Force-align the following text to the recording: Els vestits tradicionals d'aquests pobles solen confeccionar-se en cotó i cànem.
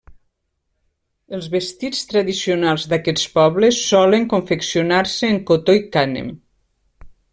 Els 1.37 1.49
vestits 1.55 1.99
tradicionals 2.13 2.85
d'aquests 2.93 3.27
pobles 3.35 3.83
solen 3.91 4.25
confeccionar-se 4.33 5.31
en 5.35 5.39
cotó 5.51 5.77
i 5.83 5.85
cànem. 5.99 6.33